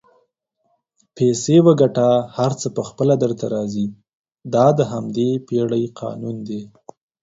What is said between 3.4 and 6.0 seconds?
راځي دا د همدې پیړۍ